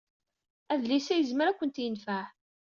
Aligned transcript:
Adlis-a 0.73 1.15
yezmer 1.15 1.47
ad 1.47 1.55
kent-yenfeɛ. 1.57 2.23